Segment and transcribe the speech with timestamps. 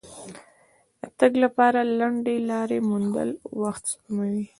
[1.01, 3.29] د تګ لپاره لنډې لارې موندل
[3.61, 4.45] وخت سپموي.